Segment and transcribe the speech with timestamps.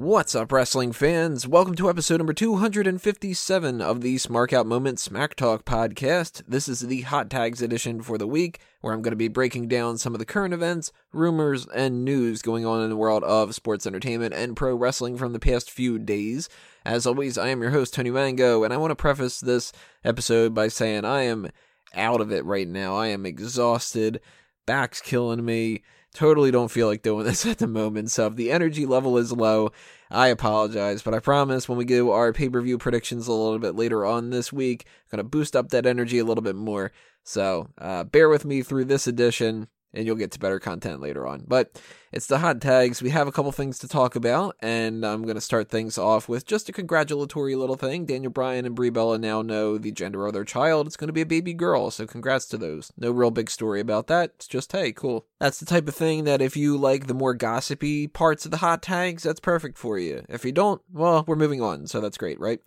[0.00, 1.46] What's up, wrestling fans?
[1.46, 6.42] Welcome to episode number 257 of the Smark Out Moment Smack Talk podcast.
[6.48, 9.68] This is the Hot Tags edition for the week, where I'm going to be breaking
[9.68, 13.54] down some of the current events, rumors, and news going on in the world of
[13.54, 16.48] sports entertainment and pro wrestling from the past few days.
[16.82, 19.70] As always, I am your host, Tony Mango, and I want to preface this
[20.02, 21.50] episode by saying I am
[21.94, 22.96] out of it right now.
[22.96, 24.22] I am exhausted,
[24.64, 25.82] back's killing me
[26.14, 28.10] totally don't feel like doing this at the moment.
[28.10, 29.72] So if the energy level is low,
[30.10, 31.02] I apologize.
[31.02, 34.04] But I promise when we do our pay per view predictions a little bit later
[34.04, 36.92] on this week, I'm going to boost up that energy a little bit more.
[37.24, 41.26] So uh, bear with me through this edition and you'll get to better content later
[41.26, 41.44] on.
[41.46, 41.80] But
[42.12, 43.02] it's the hot tags.
[43.02, 46.28] We have a couple things to talk about, and I'm going to start things off
[46.28, 48.06] with just a congratulatory little thing.
[48.06, 50.86] Daniel Bryan and Brie Bella now know the gender of their child.
[50.86, 52.92] It's going to be a baby girl, so congrats to those.
[52.96, 54.32] No real big story about that.
[54.36, 55.26] It's just, hey, cool.
[55.38, 58.58] That's the type of thing that if you like the more gossipy parts of the
[58.58, 60.24] hot tags, that's perfect for you.
[60.28, 62.60] If you don't, well, we're moving on, so that's great, right?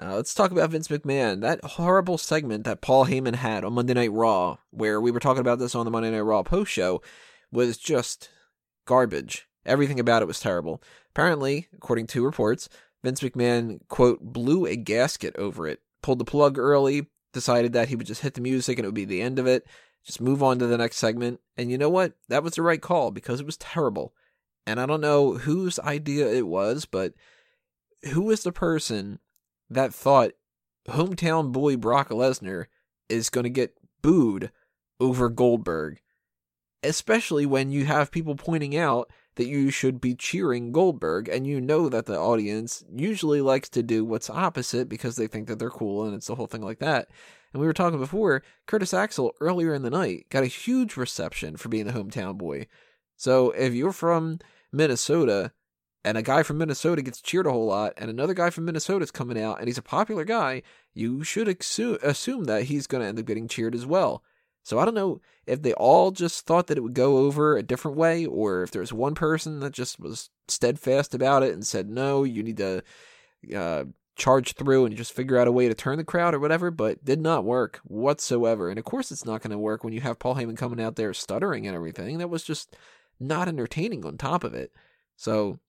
[0.00, 1.40] Uh, let's talk about Vince McMahon.
[1.40, 5.40] That horrible segment that Paul Heyman had on Monday Night Raw, where we were talking
[5.40, 7.00] about this on the Monday Night Raw post show,
[7.52, 8.28] was just
[8.86, 9.46] garbage.
[9.64, 10.82] Everything about it was terrible.
[11.10, 12.68] Apparently, according to reports,
[13.04, 17.94] Vince McMahon, quote, blew a gasket over it, pulled the plug early, decided that he
[17.94, 19.64] would just hit the music and it would be the end of it,
[20.04, 21.40] just move on to the next segment.
[21.56, 22.14] And you know what?
[22.28, 24.12] That was the right call because it was terrible.
[24.66, 27.14] And I don't know whose idea it was, but
[28.12, 29.20] who was the person
[29.70, 30.32] that thought
[30.88, 32.66] hometown boy Brock Lesnar
[33.08, 34.50] is going to get booed
[35.00, 36.00] over Goldberg,
[36.82, 41.60] especially when you have people pointing out that you should be cheering Goldberg, and you
[41.60, 45.70] know that the audience usually likes to do what's opposite because they think that they're
[45.70, 47.08] cool and it's the whole thing like that.
[47.52, 51.56] And we were talking before, Curtis Axel earlier in the night got a huge reception
[51.56, 52.66] for being the hometown boy.
[53.16, 54.38] So if you're from
[54.72, 55.52] Minnesota
[56.04, 59.02] and a guy from Minnesota gets cheered a whole lot, and another guy from Minnesota
[59.02, 63.08] is coming out, and he's a popular guy, you should assume that he's going to
[63.08, 64.22] end up getting cheered as well.
[64.62, 67.62] So I don't know if they all just thought that it would go over a
[67.62, 71.88] different way, or if there's one person that just was steadfast about it and said,
[71.88, 72.82] no, you need to
[73.54, 73.84] uh,
[74.16, 77.04] charge through and just figure out a way to turn the crowd or whatever, but
[77.04, 78.70] did not work whatsoever.
[78.70, 80.96] And of course, it's not going to work when you have Paul Heyman coming out
[80.96, 82.18] there stuttering and everything.
[82.18, 82.76] That was just
[83.20, 84.72] not entertaining on top of it.
[85.16, 85.60] So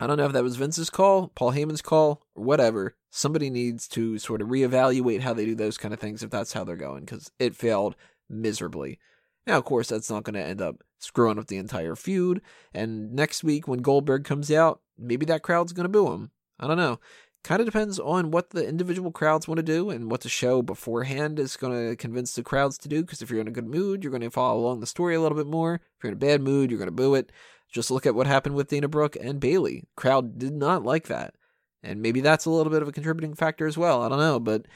[0.00, 2.96] I don't know if that was Vince's call, Paul Heyman's call, or whatever.
[3.10, 6.54] Somebody needs to sort of reevaluate how they do those kind of things if that's
[6.54, 7.96] how they're going, because it failed
[8.28, 8.98] miserably.
[9.46, 12.40] Now, of course, that's not going to end up screwing up the entire feud.
[12.72, 16.30] And next week, when Goldberg comes out, maybe that crowd's going to boo him.
[16.58, 16.98] I don't know.
[17.42, 20.60] Kind of depends on what the individual crowds want to do and what the show
[20.60, 23.02] beforehand is going to convince the crowds to do.
[23.02, 25.20] Because if you're in a good mood, you're going to follow along the story a
[25.20, 25.74] little bit more.
[25.74, 27.32] If you're in a bad mood, you're going to boo it.
[27.70, 29.84] Just look at what happened with Dana Brooke and Bayley.
[29.96, 31.34] Crowd did not like that.
[31.82, 34.02] And maybe that's a little bit of a contributing factor as well.
[34.02, 34.66] I don't know, but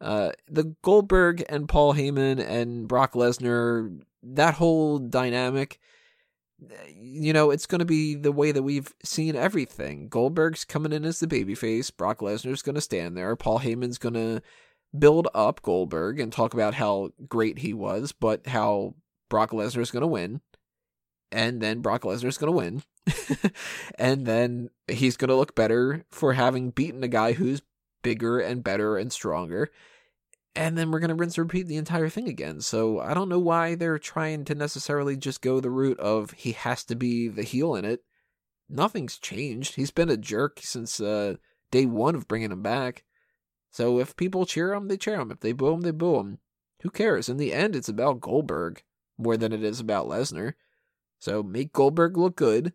[0.00, 5.80] uh, the Goldberg and Paul Heyman and Brock Lesnar, that whole dynamic,
[6.94, 10.08] you know, it's going to be the way that we've seen everything.
[10.08, 11.94] Goldberg's coming in as the babyface.
[11.96, 13.34] Brock Lesnar's going to stand there.
[13.34, 14.42] Paul Heyman's going to
[14.96, 18.94] build up Goldberg and talk about how great he was, but how
[19.28, 20.40] Brock Lesnar's going to win
[21.32, 22.82] and then Brock Lesnar's going to win.
[23.98, 27.62] and then he's going to look better for having beaten a guy who's
[28.02, 29.70] bigger and better and stronger.
[30.54, 32.60] And then we're going to rinse and repeat the entire thing again.
[32.60, 36.52] So I don't know why they're trying to necessarily just go the route of he
[36.52, 38.04] has to be the heel in it.
[38.68, 39.76] Nothing's changed.
[39.76, 41.36] He's been a jerk since uh,
[41.70, 43.04] day one of bringing him back.
[43.70, 45.30] So if people cheer him, they cheer him.
[45.30, 46.38] If they boo him, they boo him.
[46.82, 47.30] Who cares?
[47.30, 48.82] In the end, it's about Goldberg
[49.16, 50.54] more than it is about Lesnar.
[51.22, 52.72] So make Goldberg look good,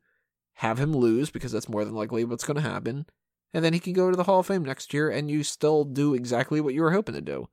[0.54, 3.06] have him lose because that's more than likely what's going to happen,
[3.54, 5.84] and then he can go to the Hall of Fame next year and you still
[5.84, 7.50] do exactly what you were hoping to do.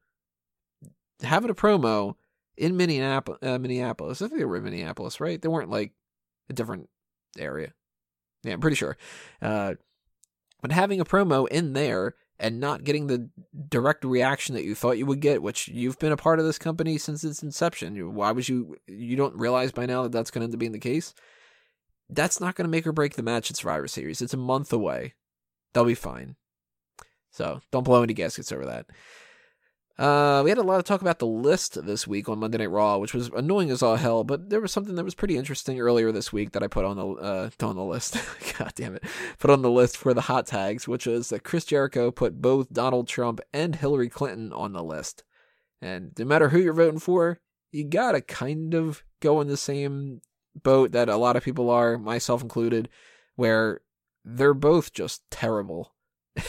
[1.20, 2.14] Having a promo
[2.56, 5.43] in Minneapolis, uh, Minneapolis, I think they were in Minneapolis, right?
[5.43, 5.94] They weren't like
[6.49, 6.88] a different
[7.41, 7.73] area.
[8.44, 8.96] Yeah, I'm pretty sure.
[9.43, 9.75] Uh,
[10.62, 13.31] but having a promo in there and not getting the
[13.69, 16.58] direct reaction that you thought you would get, which you've been a part of this
[16.58, 18.14] company since its inception.
[18.14, 18.76] Why would you?
[18.86, 21.14] You don't realize by now that that's going to end up being the case.
[22.10, 24.20] That's not going to make or break the match at Survivor Series.
[24.20, 25.14] It's a month away.
[25.72, 26.36] They'll be fine.
[27.31, 28.86] So don't blow any gaskets over that.
[29.96, 32.70] Uh, we had a lot of talk about the list this week on Monday Night
[32.70, 34.25] Raw, which was annoying as all hell.
[34.25, 36.96] But there was something that was pretty interesting earlier this week that I put on
[36.96, 38.19] the uh on the list.
[38.58, 39.05] God damn it,
[39.38, 42.73] put on the list for the hot tags, which was that Chris Jericho put both
[42.73, 45.23] Donald Trump and Hillary Clinton on the list.
[45.81, 47.38] And no matter who you're voting for,
[47.70, 50.23] you gotta kind of go in the same
[50.61, 52.88] boat that a lot of people are, myself included,
[53.37, 53.81] where
[54.25, 55.94] they're both just terrible.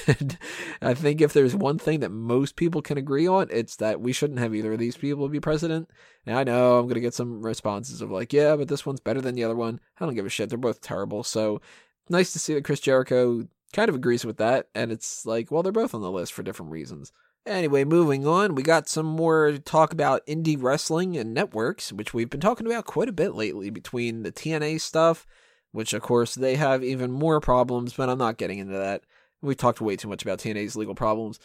[0.08, 0.38] And
[0.82, 4.14] I think if there's one thing that most people can agree on, it's that we
[4.14, 5.90] shouldn't have either of these people be president.
[6.26, 9.22] Now I know I'm gonna get some responses of like, yeah, but this one's better
[9.22, 9.80] than the other one.
[10.00, 10.50] I don't give a shit.
[10.50, 11.24] They're both terrible.
[11.24, 11.62] So
[12.10, 15.62] nice to see that Chris Jericho kind of agrees with that, and it's like, well,
[15.62, 17.12] they're both on the list for different reasons.
[17.46, 22.30] Anyway, moving on, we got some more talk about indie wrestling and networks, which we've
[22.30, 25.28] been talking about quite a bit lately between the TNA stuff,
[25.72, 29.04] which of course they have even more problems, but I'm not getting into that.
[29.46, 31.40] We talked way too much about TNA's legal problems.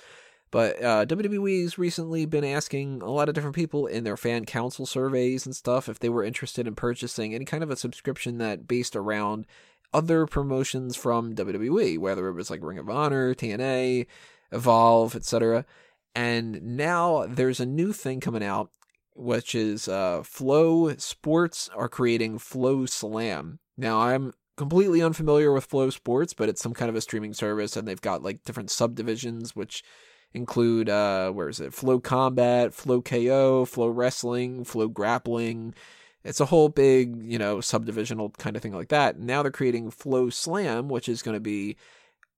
[0.50, 4.84] But uh, WWE's recently been asking a lot of different people in their fan council
[4.84, 8.66] surveys and stuff if they were interested in purchasing any kind of a subscription that
[8.66, 9.46] based around
[9.92, 14.06] other promotions from WWE, whether it was like Ring of Honor, TNA,
[14.50, 15.64] Evolve, etc.
[16.14, 18.70] And now there's a new thing coming out,
[19.14, 23.60] which is uh, Flow Sports are creating Flow Slam.
[23.76, 27.78] Now I'm completely unfamiliar with Flow Sports, but it's some kind of a streaming service,
[27.78, 29.82] and they've got like different subdivisions, which
[30.34, 31.72] include uh, where is it?
[31.72, 35.74] Flow Combat, Flow KO, Flow Wrestling, Flow Grappling.
[36.24, 39.18] It's a whole big, you know, subdivisional kind of thing like that.
[39.18, 41.78] Now they're creating Flow Slam, which is going to be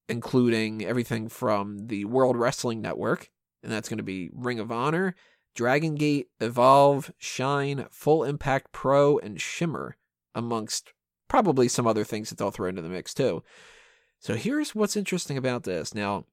[0.09, 3.31] including everything from the World Wrestling Network,
[3.65, 5.17] and that's going to be Ring of Honor,
[5.57, 9.97] Dragon Gate, Evolve, Shine, Full Impact Pro, and Shimmer,
[10.37, 10.93] amongst
[11.33, 13.43] probably some other things that they'll throw into the mix too.
[14.19, 15.95] So here's what's interesting about this.
[15.95, 16.27] Now,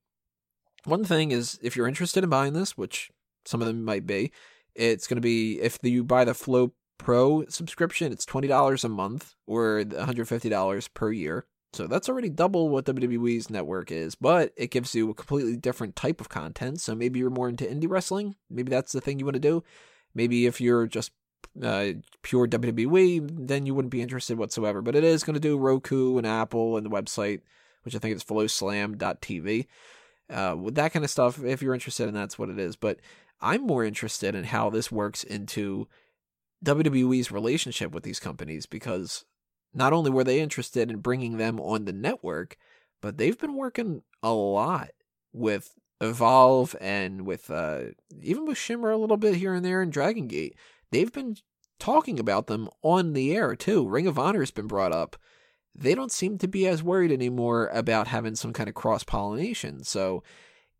[0.83, 3.09] one thing is if you're interested in buying this, which
[3.45, 4.33] some of them might be,
[4.75, 9.35] it's going to be if you buy the Flow Pro subscription, it's $20 a month
[9.47, 11.45] or $150 per year.
[11.71, 15.95] So that's already double what WWE's network is, but it gives you a completely different
[15.95, 16.81] type of content.
[16.81, 18.35] So maybe you're more into indie wrestling.
[18.49, 19.63] Maybe that's the thing you want to do.
[20.13, 21.11] Maybe if you're just
[21.63, 24.81] uh, pure WWE, then you wouldn't be interested whatsoever.
[24.81, 27.41] But it is going to do Roku and Apple and the website,
[27.83, 29.67] which I think is flowslam.tv.
[30.29, 32.75] Uh, with that kind of stuff, if you're interested in that's what it is.
[32.75, 32.99] But
[33.41, 35.87] I'm more interested in how this works into
[36.63, 39.25] WWE's relationship with these companies because
[39.73, 42.57] not only were they interested in bringing them on the network,
[43.01, 44.89] but they've been working a lot
[45.31, 47.81] with Evolve and with uh,
[48.21, 50.55] even with Shimmer a little bit here and there in Dragon Gate.
[50.91, 51.35] They've been
[51.79, 53.87] talking about them on the air too.
[53.87, 55.15] Ring of Honor has been brought up.
[55.73, 59.83] They don't seem to be as worried anymore about having some kind of cross pollination.
[59.83, 60.23] So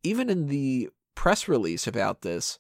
[0.04, 2.60] even in the press release about this,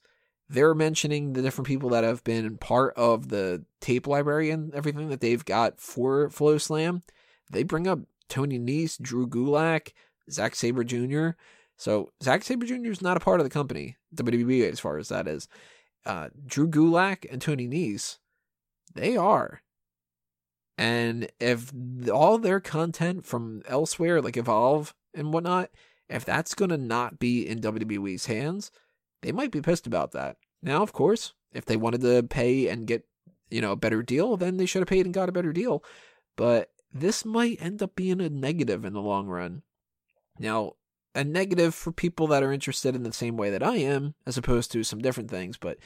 [0.49, 5.09] they're mentioning the different people that have been part of the tape library and everything
[5.09, 7.03] that they've got for Flow Slam.
[7.51, 7.99] They bring up
[8.29, 9.93] Tony Nese, Drew Gulak,
[10.31, 11.29] Zack Sabre Jr.
[11.77, 12.91] So Zack Sabre Jr.
[12.91, 15.47] is not a part of the company, WWE as far as that is.
[16.05, 18.17] Uh, Drew Gulak and Tony Nese,
[18.93, 19.61] they are.
[20.77, 21.73] And if
[22.11, 25.69] all their content from elsewhere, like Evolve and whatnot,
[26.07, 28.71] if that's going to not be in WWE's hands,
[29.21, 30.37] they might be pissed about that.
[30.63, 33.05] Now, of course, if they wanted to pay and get,
[33.49, 35.83] you know, a better deal, then they should have paid and got a better deal.
[36.35, 39.63] But this might end up being a negative in the long run.
[40.39, 40.73] Now,
[41.13, 44.37] a negative for people that are interested in the same way that I am, as
[44.37, 45.77] opposed to some different things, but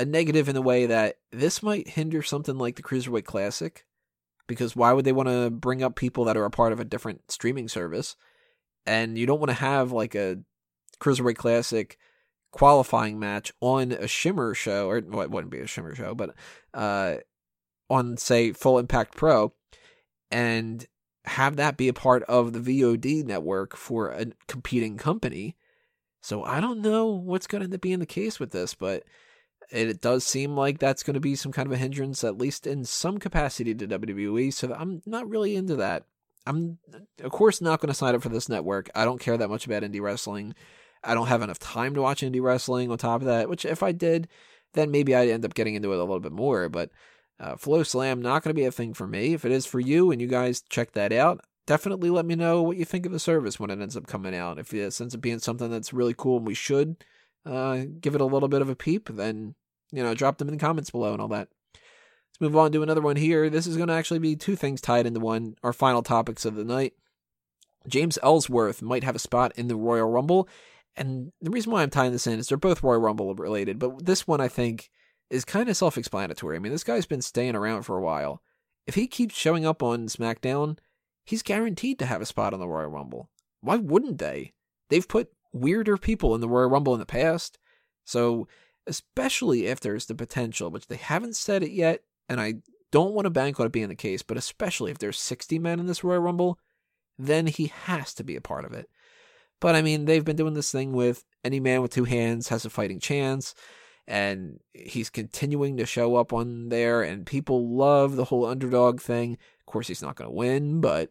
[0.00, 3.84] a negative in the way that this might hinder something like the Cruiserweight Classic.
[4.46, 6.84] Because why would they want to bring up people that are a part of a
[6.84, 8.16] different streaming service?
[8.86, 10.38] And you don't want to have like a
[11.00, 11.98] Cruiserweight Classic
[12.50, 16.34] qualifying match on a Shimmer show, or well, it wouldn't be a Shimmer show, but
[16.74, 17.16] uh,
[17.88, 19.52] on say Full Impact Pro,
[20.30, 20.86] and
[21.26, 25.56] have that be a part of the VOD network for a competing company.
[26.22, 29.04] So I don't know what's going to end up being the case with this, but
[29.70, 32.66] it does seem like that's going to be some kind of a hindrance, at least
[32.66, 34.52] in some capacity to WWE.
[34.52, 36.04] So I'm not really into that.
[36.46, 36.78] I'm,
[37.22, 38.90] of course, not going to sign up for this network.
[38.94, 40.54] I don't care that much about indie wrestling.
[41.04, 43.82] I don't have enough time to watch indie wrestling on top of that, which if
[43.82, 44.28] I did,
[44.74, 46.68] then maybe I'd end up getting into it a little bit more.
[46.68, 46.90] But
[47.38, 49.34] uh, Flow Slam, not going to be a thing for me.
[49.34, 52.62] If it is for you and you guys check that out, definitely let me know
[52.62, 54.58] what you think of the service when it ends up coming out.
[54.58, 57.04] If it ends up being something that's really cool and we should
[57.46, 59.54] uh, give it a little bit of a peep, then,
[59.92, 61.48] you know, drop them in the comments below and all that.
[61.74, 63.50] Let's move on to another one here.
[63.50, 66.54] This is going to actually be two things tied into one, our final topics of
[66.54, 66.94] the night.
[67.88, 70.48] James Ellsworth might have a spot in the Royal Rumble,
[70.96, 74.04] and the reason why I'm tying this in is they're both Royal Rumble related, but
[74.04, 74.90] this one I think
[75.30, 76.56] is kind of self explanatory.
[76.56, 78.42] I mean, this guy's been staying around for a while.
[78.86, 80.78] If he keeps showing up on SmackDown,
[81.24, 83.30] he's guaranteed to have a spot on the Royal Rumble.
[83.60, 84.52] Why wouldn't they?
[84.88, 87.58] They've put weirder people in the Royal Rumble in the past.
[88.04, 88.48] So,
[88.86, 92.54] especially if there's the potential, which they haven't said it yet, and I
[92.92, 95.80] don't want to bank on it being the case, but especially if there's 60 men
[95.80, 96.58] in this Royal Rumble,
[97.18, 98.88] then he has to be a part of it.
[99.60, 102.64] But I mean, they've been doing this thing with any man with two hands has
[102.64, 103.54] a fighting chance,
[104.06, 109.34] and he's continuing to show up on there, and people love the whole underdog thing.
[109.60, 111.10] Of course, he's not going to win, but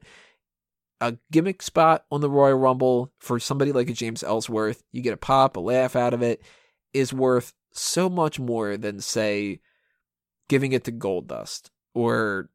[1.00, 5.14] a gimmick spot on the Royal Rumble for somebody like a James Ellsworth, you get
[5.14, 6.42] a pop, a laugh out of it,
[6.94, 9.60] is worth so much more than, say,
[10.48, 12.50] giving it to Goldust or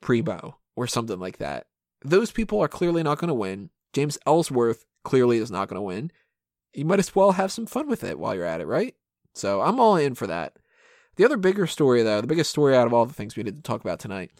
[0.00, 1.66] Primo or something like that.
[2.04, 3.70] Those people are clearly not going to win.
[3.92, 6.10] James Ellsworth clearly is not going to win.
[6.72, 8.94] You might as well have some fun with it while you're at it, right?
[9.34, 10.56] So I'm all in for that.
[11.16, 13.56] The other bigger story, though, the biggest story out of all the things we need
[13.56, 14.30] to talk about tonight,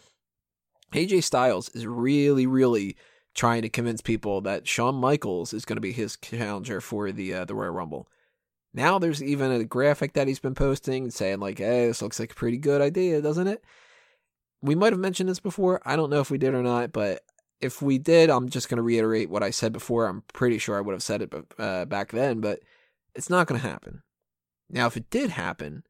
[0.92, 2.96] AJ Styles is really, really
[3.34, 7.32] trying to convince people that Shawn Michaels is going to be his challenger for the
[7.32, 8.08] uh, the Royal Rumble.
[8.76, 12.32] Now there's even a graphic that he's been posting saying like, "Hey, this looks like
[12.32, 13.64] a pretty good idea, doesn't it?"
[14.60, 15.80] We might have mentioned this before.
[15.84, 17.22] I don't know if we did or not, but
[17.60, 20.06] if we did, I'm just going to reiterate what I said before.
[20.06, 22.60] I'm pretty sure I would have said it uh, back then, but
[23.14, 24.02] it's not going to happen.
[24.68, 25.84] Now, if it did happen,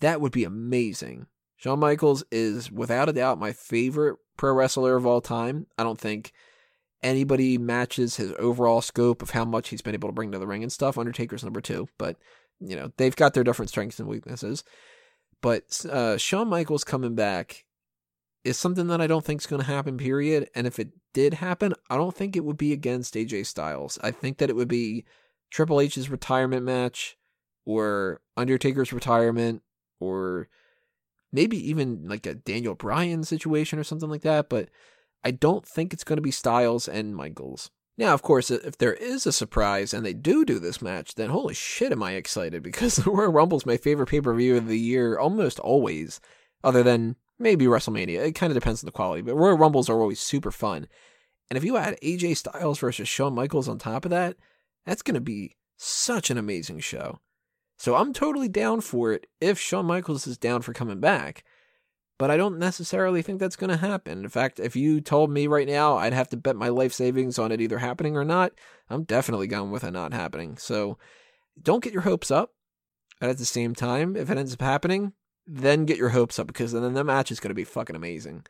[0.00, 1.26] that would be amazing.
[1.56, 5.66] Shawn Michaels is without a doubt my favorite pro wrestler of all time.
[5.78, 6.32] I don't think
[7.02, 10.46] anybody matches his overall scope of how much he's been able to bring to the
[10.46, 10.98] ring and stuff.
[10.98, 12.16] Undertaker's number two, but
[12.60, 14.64] you know they've got their different strengths and weaknesses.
[15.42, 17.64] But uh, Shawn Michaels coming back
[18.44, 20.48] is something that I don't think is going to happen, period.
[20.54, 23.98] And if it did happen, I don't think it would be against AJ Styles.
[24.02, 25.04] I think that it would be
[25.50, 27.16] Triple H's retirement match
[27.64, 29.62] or Undertaker's retirement
[30.00, 30.48] or
[31.32, 34.48] maybe even like a Daniel Bryan situation or something like that.
[34.48, 34.68] But
[35.26, 37.72] I don't think it's going to be Styles and Michaels.
[37.98, 41.30] Now, of course, if there is a surprise and they do do this match, then
[41.30, 44.68] holy shit, am I excited because the Royal Rumble's my favorite pay per view of
[44.68, 46.20] the year almost always,
[46.62, 48.24] other than maybe WrestleMania.
[48.24, 50.86] It kind of depends on the quality, but Royal Rumbles are always super fun.
[51.50, 54.36] And if you add AJ Styles versus Shawn Michaels on top of that,
[54.84, 57.18] that's going to be such an amazing show.
[57.78, 61.42] So I'm totally down for it if Shawn Michaels is down for coming back.
[62.18, 64.24] But I don't necessarily think that's going to happen.
[64.24, 67.38] In fact, if you told me right now I'd have to bet my life savings
[67.38, 68.52] on it either happening or not,
[68.88, 70.56] I'm definitely going with it not happening.
[70.56, 70.96] So
[71.62, 72.52] don't get your hopes up.
[73.20, 75.12] And at the same time, if it ends up happening,
[75.46, 78.44] then get your hopes up because then the match is going to be fucking amazing.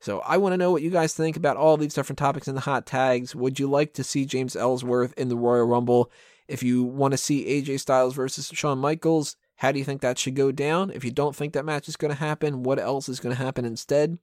[0.00, 2.54] So I want to know what you guys think about all these different topics in
[2.54, 3.34] the hot tags.
[3.34, 6.10] Would you like to see James Ellsworth in the Royal Rumble?
[6.46, 10.18] If you want to see AJ Styles versus Shawn Michaels, how do you think that
[10.18, 10.92] should go down?
[10.92, 13.42] If you don't think that match is going to happen, what else is going to
[13.42, 14.18] happen instead?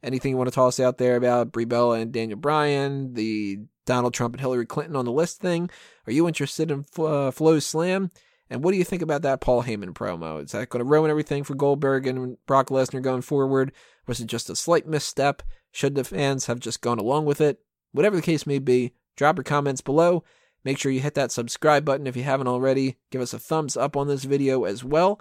[0.00, 4.14] Anything you want to toss out there about Brie Bella and Daniel Bryan, the Donald
[4.14, 5.70] Trump and Hillary Clinton on the list thing?
[6.06, 8.12] Are you interested in uh, Slam?
[8.48, 10.44] And what do you think about that Paul Heyman promo?
[10.44, 13.72] Is that going to ruin everything for Goldberg and Brock Lesnar going forward?
[14.06, 15.42] Was it just a slight misstep?
[15.72, 17.58] Should the fans have just gone along with it?
[17.90, 20.22] Whatever the case may be, drop your comments below.
[20.66, 22.96] Make sure you hit that subscribe button if you haven't already.
[23.12, 25.20] Give us a thumbs up on this video as well.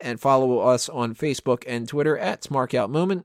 [0.00, 3.24] And follow us on Facebook and Twitter at SmarkOutMoment.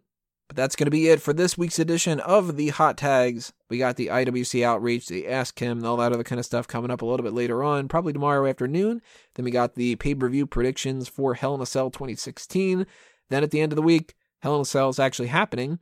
[0.49, 3.53] But that's going to be it for this week's edition of the Hot Tags.
[3.69, 6.67] We got the IWC Outreach, the Ask Him, and all that other kind of stuff
[6.67, 9.01] coming up a little bit later on, probably tomorrow afternoon.
[9.35, 12.85] Then we got the pay per view predictions for Hell in a Cell 2016.
[13.29, 15.79] Then at the end of the week, Hell in a Cell is actually happening.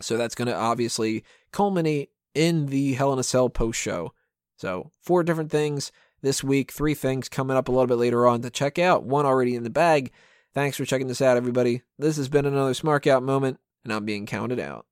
[0.00, 4.12] So that's going to obviously culminate in the Hell in a Cell post show.
[4.58, 8.42] So, four different things this week, three things coming up a little bit later on
[8.42, 10.10] to check out, one already in the bag.
[10.52, 11.82] Thanks for checking this out, everybody.
[11.96, 14.86] This has been another Smark Out moment, and I'm being counted out.